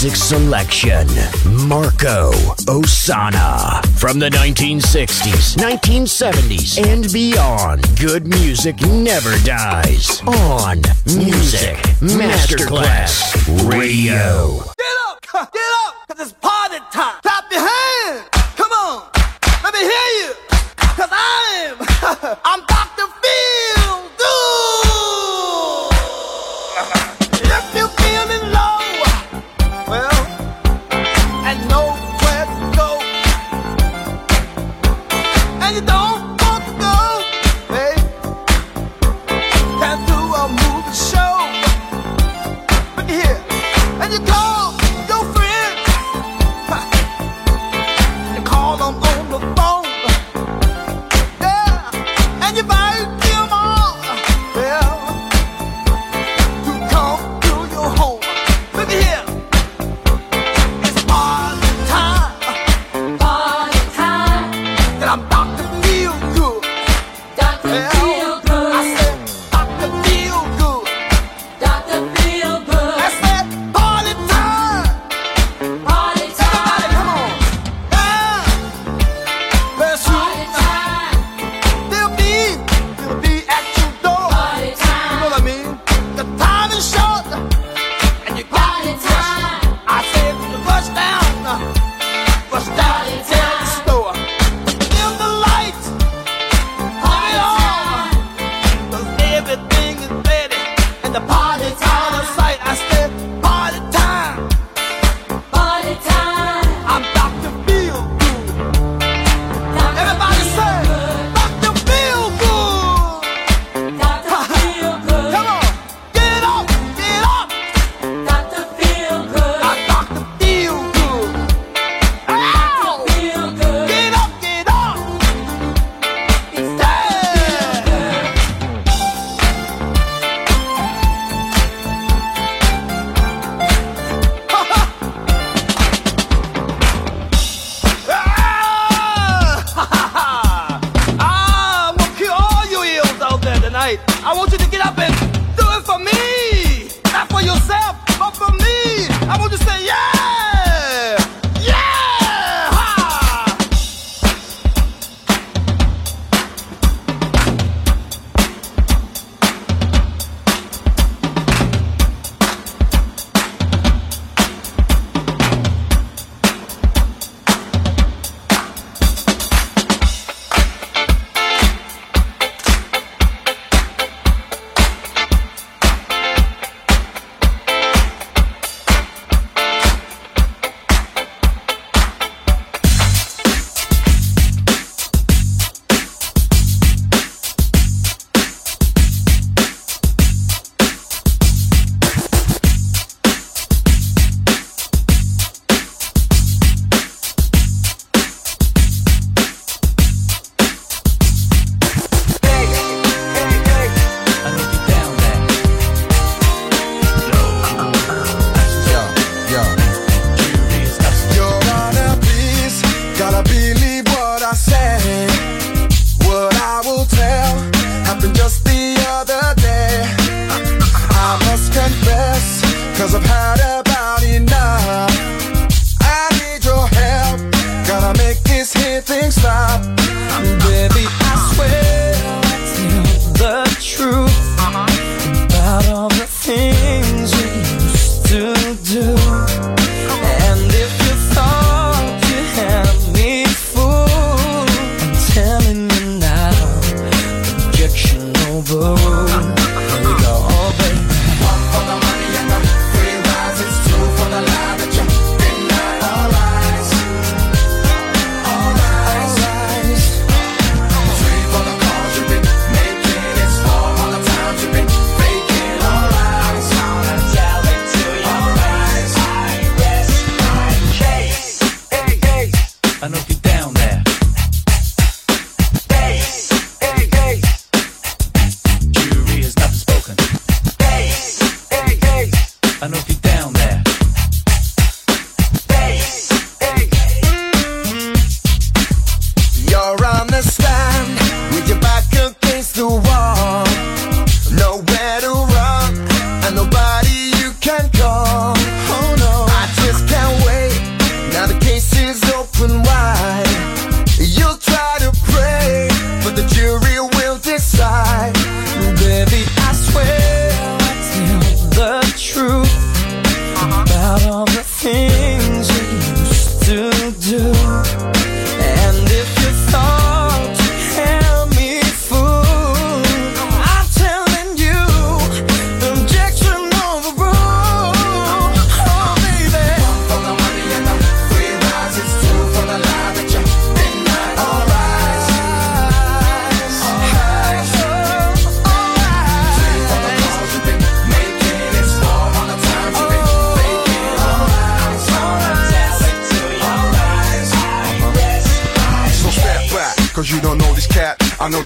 [0.00, 1.08] music selection
[1.66, 2.30] Marco
[2.70, 3.84] Ossanna.
[3.98, 10.20] From the 1960s, 1970s, and beyond, good music never dies.
[10.20, 13.34] On Music Masterclass
[13.68, 14.62] Radio.
[14.76, 15.52] Get up!
[15.52, 15.94] Get up!
[16.06, 17.20] Cause it's party time!
[17.22, 18.28] Clap your hands!
[18.54, 19.10] Come on!
[19.64, 19.88] Let me hear
[20.20, 20.32] you!
[20.76, 22.38] Cause I am!
[22.44, 22.87] I'm back.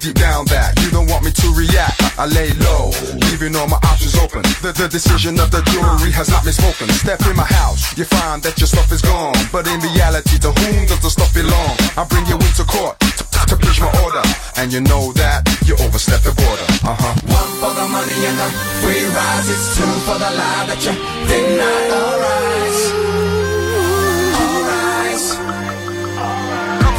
[0.02, 1.94] Deep down that you don't want me to react.
[2.18, 2.90] I lay low,
[3.30, 4.42] leaving all my options open.
[4.58, 6.90] The, the decision of the jury has not been spoken.
[6.90, 9.38] Step in my house, you find that your stuff is gone.
[9.54, 11.78] But in reality, to whom does the stuff belong?
[11.94, 14.26] I bring you into court to, to push my order.
[14.58, 16.66] And you know that you overstep the border.
[16.82, 17.14] Uh huh.
[17.22, 18.50] One for the money and the
[18.82, 19.46] free rise.
[19.54, 20.98] It's two for the lie that you
[21.30, 22.82] did not arise.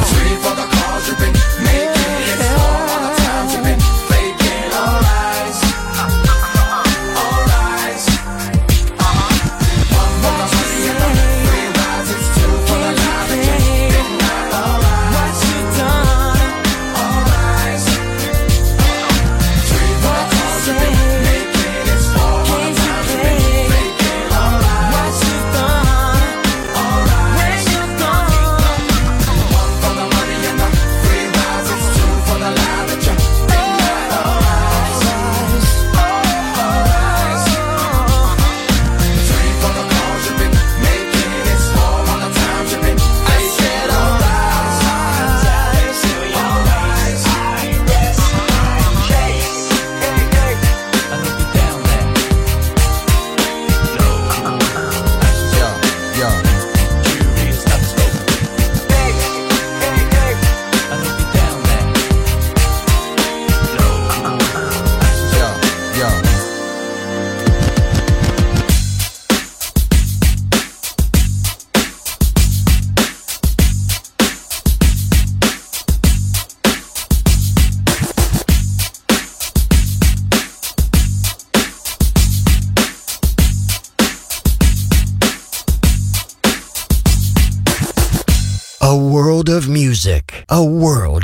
[0.08, 0.74] Three for the
[1.20, 1.53] been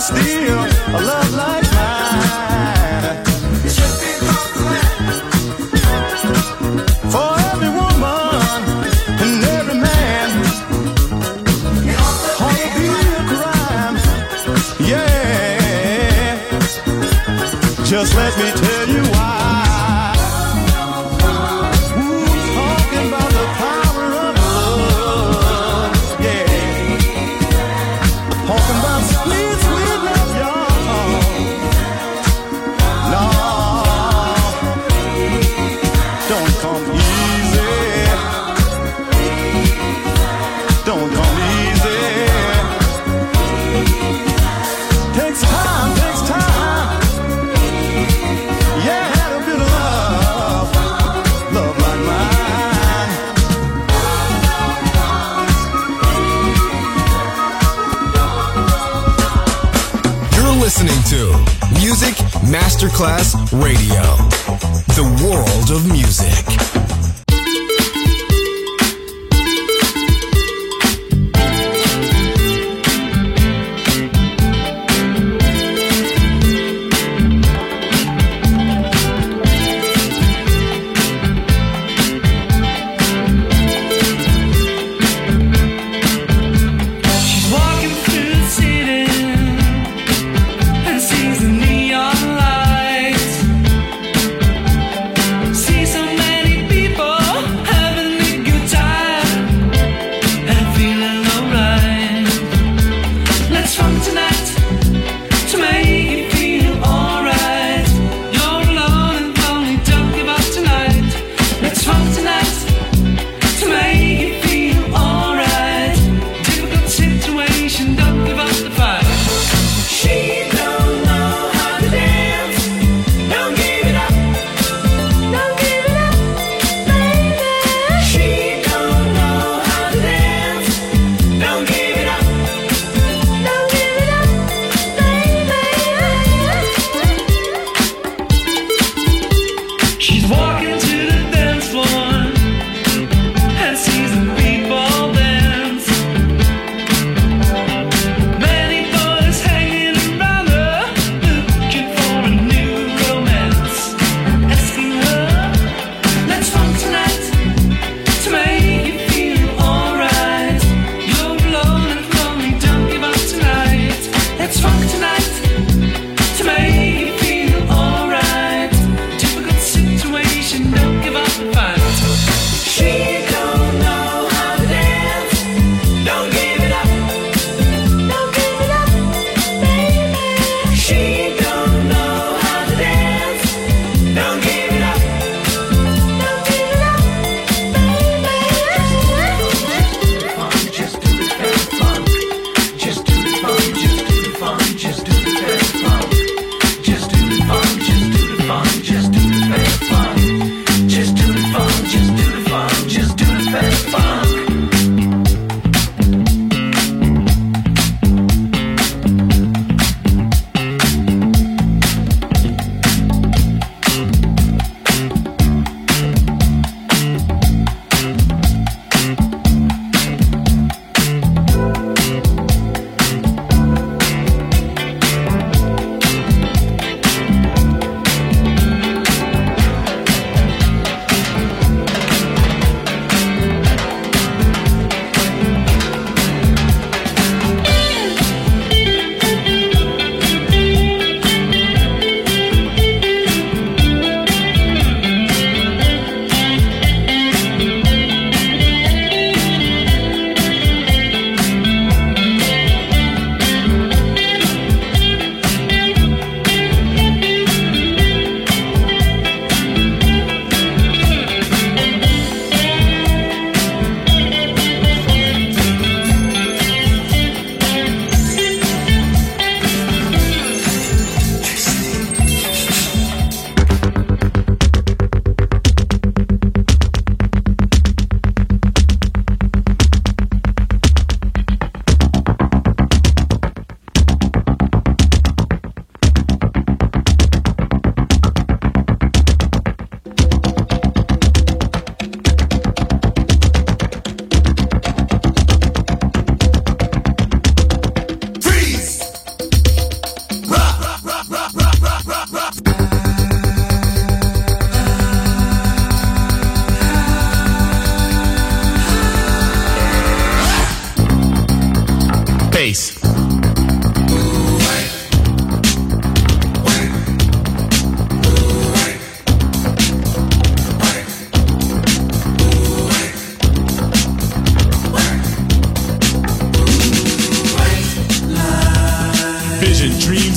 [0.00, 0.39] still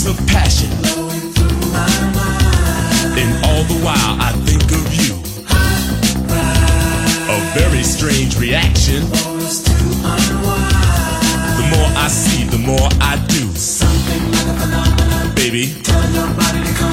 [0.05, 0.69] of passion.
[3.17, 5.13] And all the while I think of you.
[7.31, 9.01] A very strange reaction.
[11.57, 13.47] The more I see, the more I do.
[15.36, 16.92] Baby.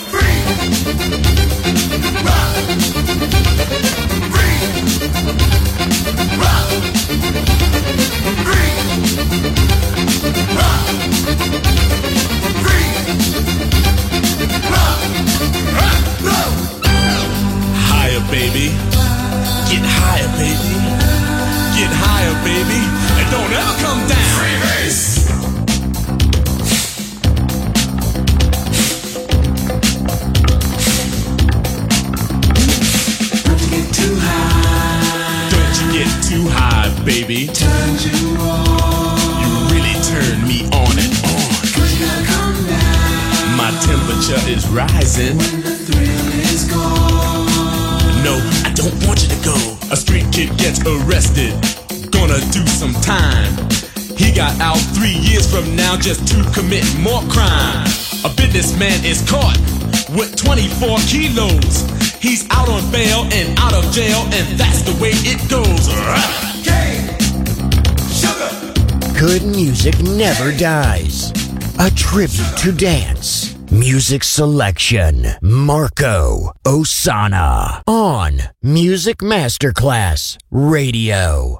[22.43, 22.81] Baby.
[23.19, 24.39] And don't ever come down.
[24.39, 25.10] Freebase.
[36.03, 37.45] Get too high, baby.
[37.45, 39.37] Turn you on.
[39.37, 41.49] You really turn me on and on.
[43.53, 45.37] My temperature is rising.
[45.37, 47.45] When the thrill is gone.
[48.25, 48.33] No,
[48.65, 49.57] I don't want you to go.
[49.93, 51.53] A street kid gets arrested.
[52.09, 53.53] Gonna do some time.
[54.17, 57.85] He got out three years from now just to commit more crime.
[58.25, 59.57] A businessman is caught
[60.17, 61.90] with 24 kilos.
[62.21, 65.89] He's out on bail and out of jail, and that's the way it goes.
[69.19, 71.31] Good music never dies.
[71.79, 73.55] A tribute to dance.
[73.71, 75.25] Music selection.
[75.41, 81.59] Marco Ossanna on Music Masterclass Radio.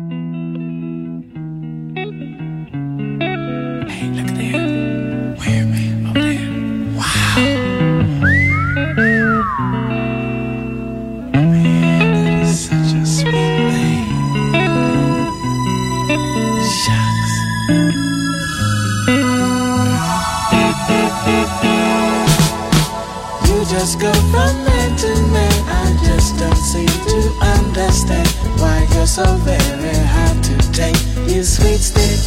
[29.25, 30.97] So very hard to take.
[31.29, 32.20] You sweet sticky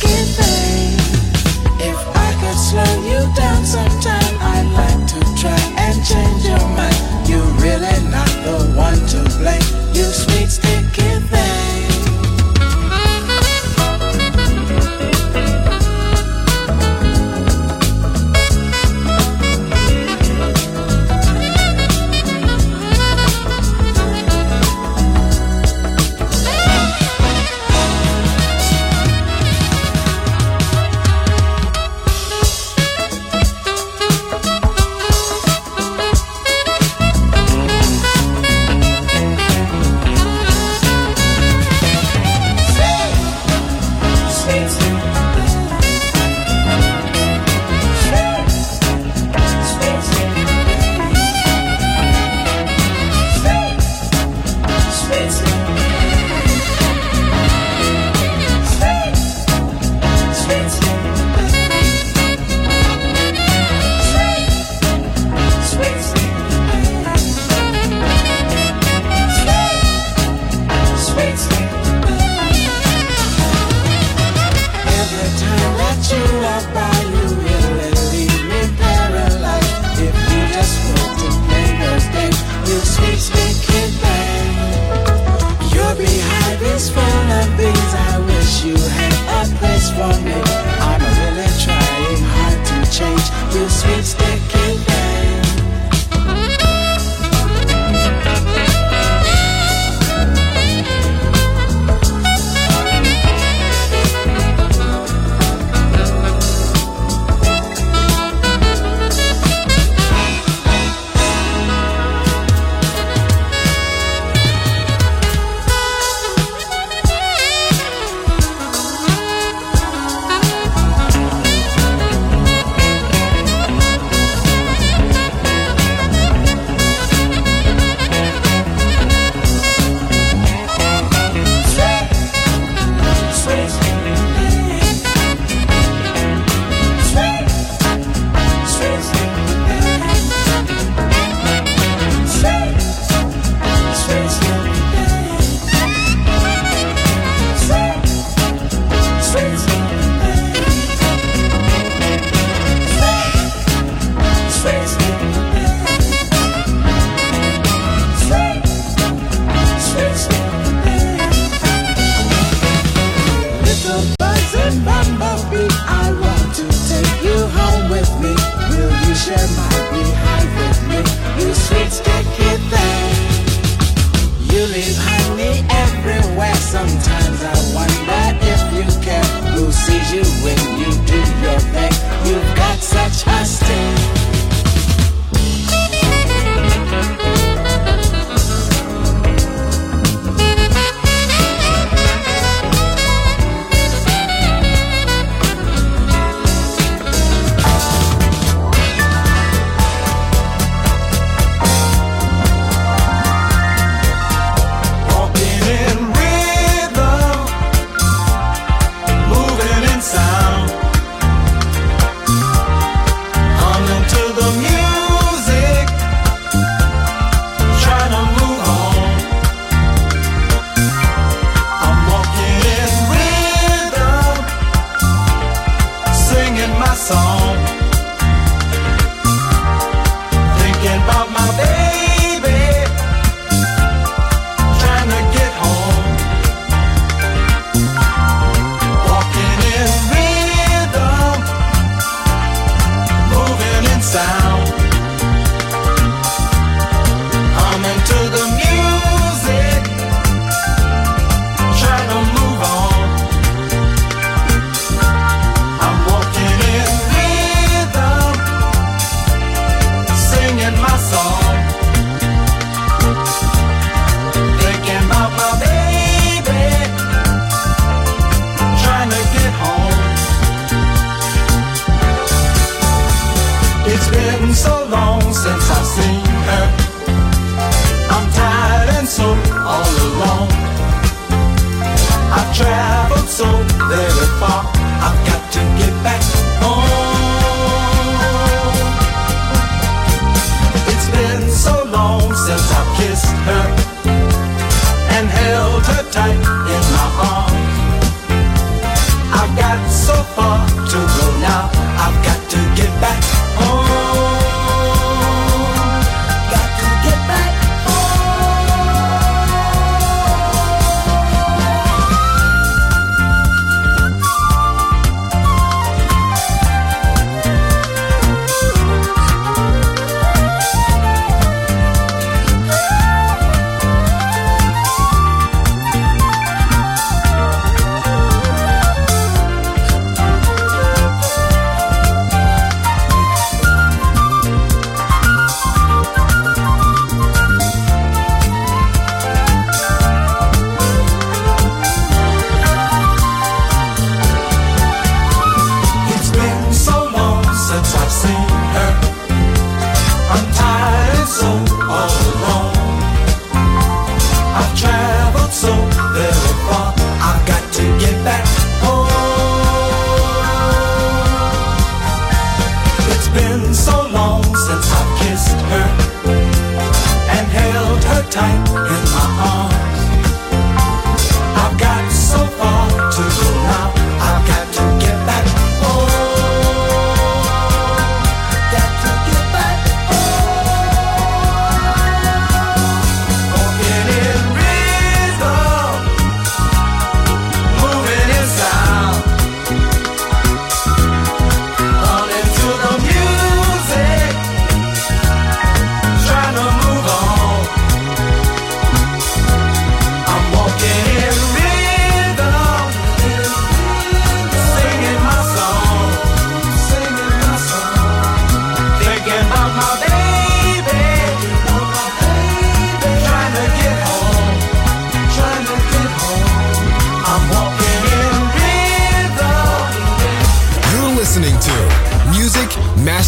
[300.34, 300.73] 发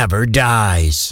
[0.00, 1.09] Never dies.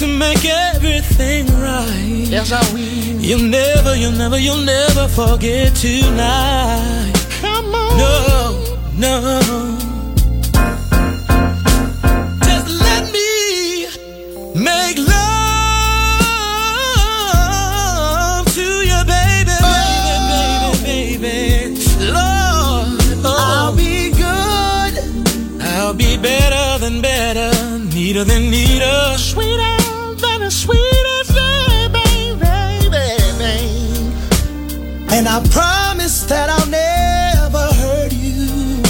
[0.00, 2.24] To make everything right.
[2.26, 3.20] Yes, I will.
[3.20, 7.12] You'll never, you'll never, you'll never forget tonight.
[7.42, 7.98] Come on.
[7.98, 8.54] No,
[8.96, 9.40] no.
[12.46, 13.88] Just let me
[14.54, 15.66] make love
[18.54, 21.84] to you, baby, baby, baby, baby.
[22.06, 22.88] Lord,
[23.22, 23.36] oh.
[23.52, 24.94] I'll be good.
[25.60, 27.50] I'll be better than better,
[27.94, 29.18] neater than neater,
[35.32, 38.82] I promise that I'll never hurt you.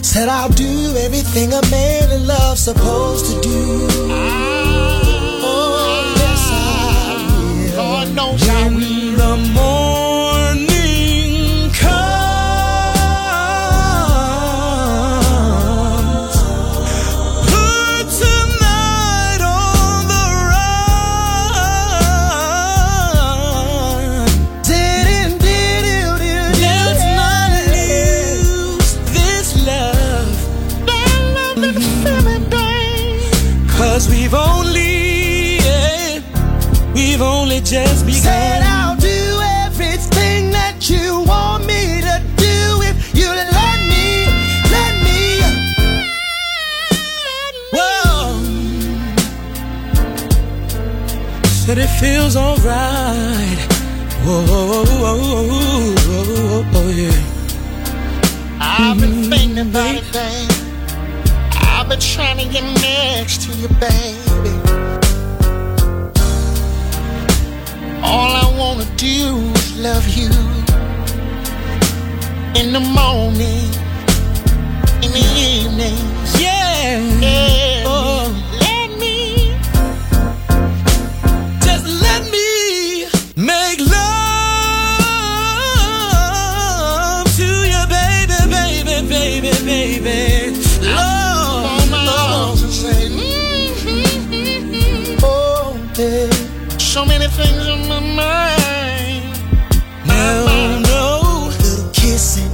[0.00, 3.88] Said I'll do everything a man in love's supposed to do.
[4.08, 5.40] Ah.
[5.42, 7.82] Oh, yes, I will.
[7.82, 9.01] Lord knows I will.
[52.22, 53.58] Feels alright.
[54.24, 55.42] Whoa, whoa, whoa,
[56.72, 57.10] whoa, yeah.
[58.60, 60.50] I've been mm-hmm, thinking about it, babe.
[61.52, 64.54] I've been trying to get next to you, baby.
[68.04, 70.30] All I wanna do is love you.
[72.60, 73.66] In the morning,
[75.02, 75.98] in the evening.
[76.38, 77.00] Yeah.
[77.20, 77.81] yeah.
[90.00, 90.56] Baby, baby.
[90.80, 92.58] Lord, Lord.
[92.58, 94.44] Say, mm-hmm.
[95.22, 96.32] oh, babe.
[96.80, 99.24] So many things on my mind.
[100.06, 101.50] No, no.
[101.58, 102.50] Little kissing,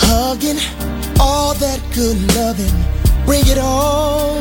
[0.00, 0.58] hugging,
[1.20, 2.74] all that good loving.
[3.24, 4.33] Bring it on.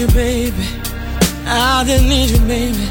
[0.00, 0.66] You, baby.
[1.44, 2.88] I just need you, baby.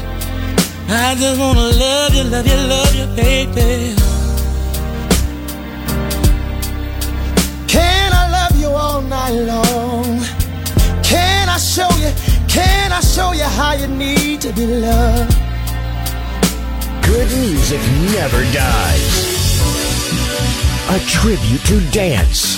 [0.88, 3.94] I just wanna love you, love you, love you, baby.
[7.66, 10.20] Can I love you all night long?
[11.02, 12.12] Can I show you?
[12.46, 15.34] Can I show you how you need to be loved?
[17.02, 17.80] Good music
[18.12, 19.38] never dies.
[20.90, 22.57] a tribute to dance.